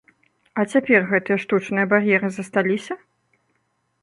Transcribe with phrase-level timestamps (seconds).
[0.61, 2.99] А цяпер гэтыя штучныя бар'еры засталіся?